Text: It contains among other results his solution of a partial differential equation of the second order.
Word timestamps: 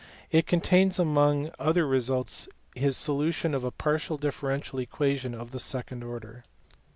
It 0.31 0.47
contains 0.47 0.97
among 0.97 1.51
other 1.59 1.85
results 1.85 2.49
his 2.73 2.97
solution 2.97 3.53
of 3.53 3.63
a 3.63 3.69
partial 3.69 4.17
differential 4.17 4.79
equation 4.79 5.35
of 5.35 5.51
the 5.51 5.59
second 5.59 6.03
order. 6.03 6.43